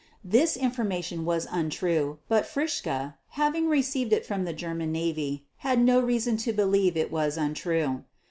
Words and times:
This 0.25 0.57
information 0.57 1.25
was 1.25 1.47
untrue; 1.51 2.17
but 2.27 2.47
Fritzsche, 2.47 3.13
having 3.37 3.67
received 3.67 4.11
it 4.11 4.25
from 4.25 4.45
the 4.45 4.51
German 4.51 4.91
Navy, 4.91 5.45
had 5.57 5.79
no 5.79 5.99
reason 5.99 6.37
to 6.37 6.51
believe 6.51 6.97
it 6.97 7.11
was 7.11 7.37
untrue. 7.37 8.03